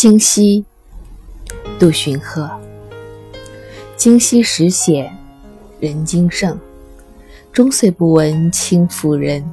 [0.00, 0.64] 京西，
[1.76, 2.48] 杜荀鹤。
[3.96, 5.12] 京西时显
[5.80, 6.56] 人精盛，
[7.52, 9.44] 终岁不闻轻妇人。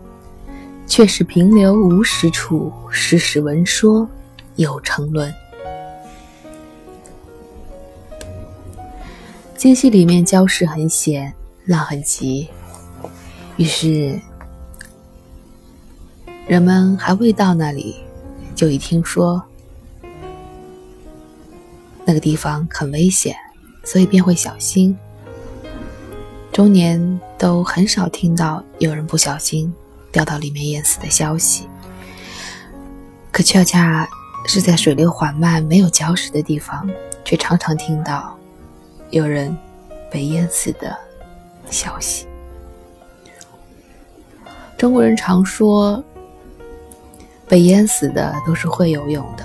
[0.85, 4.07] 却是平流无实处，时时闻说
[4.55, 5.33] 有成论。
[9.57, 11.33] 京西里面礁石很险，
[11.65, 12.47] 浪很急，
[13.57, 14.21] 于是
[16.45, 17.95] 人们还未到那里，
[18.53, 19.43] 就已听说。
[22.05, 23.35] 那个地方很危险，
[23.83, 24.95] 所以便会小心。
[26.51, 29.73] 中年都很少听到有人不小心
[30.11, 31.67] 掉到里面淹死的消息，
[33.31, 34.07] 可恰恰
[34.45, 36.87] 是在水流缓慢、没有礁石的地方，
[37.25, 38.37] 却常常听到
[39.09, 39.57] 有人
[40.09, 40.95] 被淹死的
[41.69, 42.25] 消息。
[44.77, 46.01] 中国人常说，
[47.47, 49.43] 被淹死的都是会游泳的，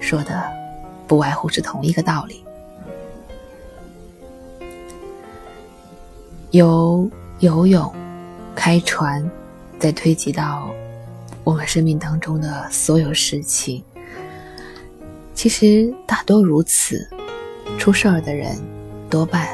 [0.00, 0.57] 说的。
[1.08, 2.44] 不外乎是同一个道理。
[6.50, 7.92] 由游泳、
[8.54, 9.28] 开船，
[9.78, 10.70] 再推及到
[11.44, 13.82] 我们生命当中的所有事情，
[15.34, 17.08] 其实大多如此。
[17.78, 18.58] 出事儿的人
[19.10, 19.48] 多半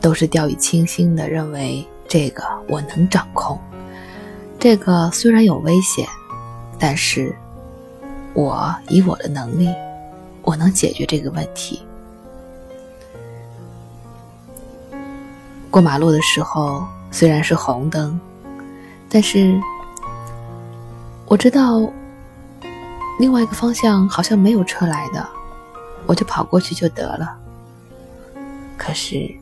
[0.00, 3.58] 都是掉以轻心的，认为这个我能掌控，
[4.58, 6.06] 这个虽然有危险，
[6.78, 7.34] 但是。
[8.34, 9.72] 我以我的能力，
[10.42, 11.80] 我能解决这个问题。
[15.70, 18.20] 过马路的时候虽然是红灯，
[19.08, 19.60] 但是
[21.26, 21.80] 我知道
[23.20, 25.24] 另外一个方向好像没有车来的，
[26.06, 27.36] 我就跑过去就得了。
[28.76, 29.32] 可是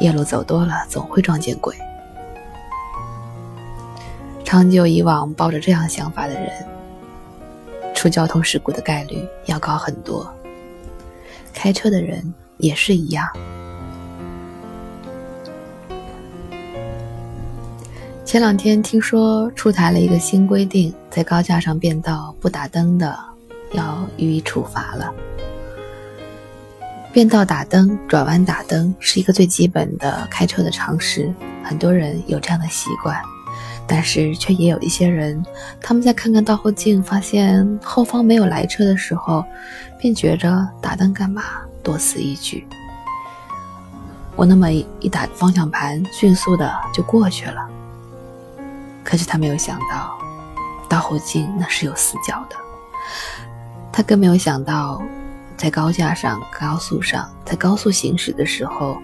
[0.00, 1.76] 夜路走多了，总会撞见鬼。
[4.44, 6.75] 长久以往抱着这样想法的人。
[8.06, 10.32] 出交通事故的概率要高很多，
[11.52, 13.28] 开车的人也是一样。
[18.24, 23.18] 前两天听说出台了一个新规定，在高架上变道不打灯的
[23.72, 25.12] 要予以处罚了。
[27.12, 33.20] 变道打灯、转弯打灯是一个最基本的开车的常识，很多人有这样的习惯。
[33.86, 35.44] 但是却也有一些人，
[35.80, 39.44] 他们在看看倒后镜，发现后方没有来车的时候，
[39.98, 41.42] 便觉着打灯干嘛，
[41.82, 42.66] 多此一举。
[44.34, 47.66] 我那么一打方向盘，迅速的就过去了。
[49.04, 50.18] 可是他没有想到，
[50.88, 52.56] 倒后镜那是有死角的。
[53.92, 55.00] 他更没有想到，
[55.56, 58.98] 在高架上、高速上，在高速行驶的时候，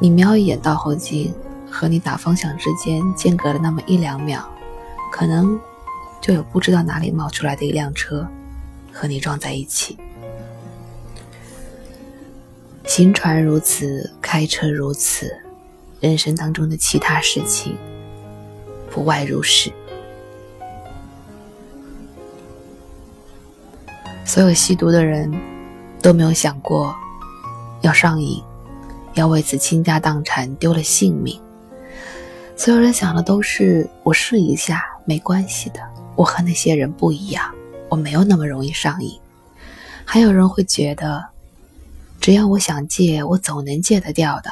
[0.00, 1.32] 你瞄一眼倒后镜。
[1.70, 4.44] 和你打方向之间间隔了那么一两秒，
[5.12, 5.58] 可能
[6.20, 8.26] 就有不知道哪里冒出来的一辆车
[8.92, 9.96] 和你撞在一起。
[12.84, 15.40] 行船如此，开车如此，
[16.00, 17.76] 人生当中的其他事情
[18.90, 19.72] 不外如是。
[24.24, 25.32] 所有吸毒的人
[26.02, 26.94] 都没有想过
[27.80, 28.42] 要上瘾，
[29.14, 31.40] 要为此倾家荡产，丢了性命。
[32.60, 35.80] 所有人想的都是我试一下，没关系的。
[36.14, 37.50] 我和那些人不一样，
[37.88, 39.18] 我没有那么容易上瘾。
[40.04, 41.24] 还有人会觉得，
[42.20, 44.50] 只要我想戒，我总能戒得掉的。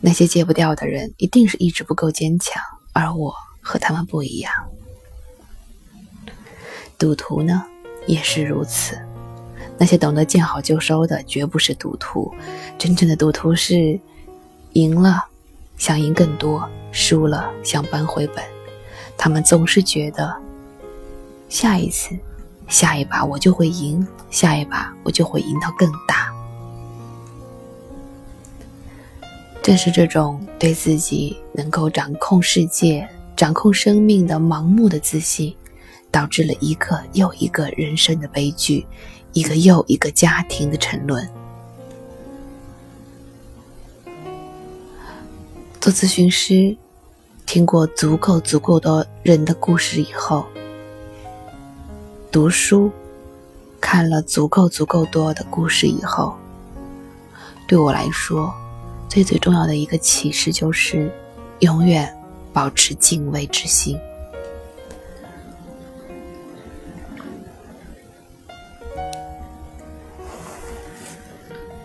[0.00, 2.60] 那些戒不掉的人，一定是意志不够坚强，
[2.92, 4.52] 而我和他们不一样。
[6.98, 7.64] 赌徒呢，
[8.08, 8.98] 也是如此。
[9.78, 12.34] 那些懂得见好就收的，绝不是赌徒。
[12.76, 14.00] 真正的赌徒是
[14.72, 15.27] 赢了。
[15.78, 18.44] 想赢更多，输了想扳回本，
[19.16, 20.34] 他们总是觉得
[21.48, 22.14] 下一次、
[22.66, 26.34] 下一把我就会赢，下一把我就会赢到更大。
[29.62, 35.54] 正是这种对自己能够掌控世界、掌控生命的盲目的自信，
[36.10, 38.86] 导致了一个又一个人生的悲剧，
[39.32, 41.28] 一个又一个家庭的沉沦。
[45.80, 46.76] 做咨询师，
[47.46, 50.44] 听过足够足够多人的故事以后，
[52.32, 52.90] 读书，
[53.80, 56.36] 看了足够足够多的故事以后，
[57.68, 58.52] 对我来说，
[59.08, 61.12] 最最重要的一个启示就是，
[61.60, 62.12] 永远
[62.52, 63.96] 保持敬畏之心。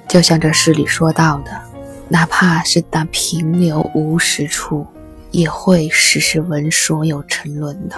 [0.10, 1.73] 就像这诗里说到的。
[2.10, 4.86] 哪怕是那平流无实处，
[5.32, 7.96] 也会时时闻说有沉沦的。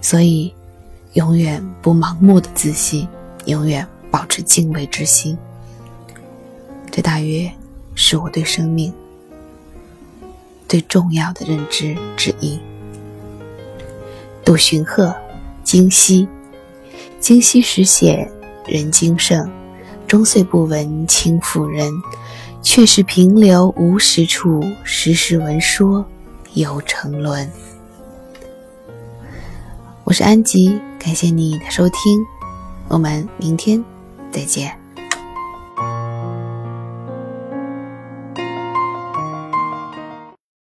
[0.00, 0.52] 所以，
[1.14, 3.08] 永远不盲目的自信，
[3.46, 5.36] 永远保持敬畏之心。
[6.90, 7.50] 这大约
[7.94, 8.92] 是我对生命
[10.68, 12.58] 最重要的认知之一。
[14.44, 15.14] 杜荀鹤，
[15.64, 16.28] 今夕，
[17.20, 18.30] 今夕时显
[18.66, 19.50] 人精盛，
[20.08, 21.92] 终岁不闻轻妇人。
[22.60, 26.04] 却是平流无实处，时时闻说
[26.54, 27.50] 有沉沦。
[30.04, 32.26] 我是安吉，感谢你的收听，
[32.88, 33.82] 我们明天
[34.30, 34.77] 再见。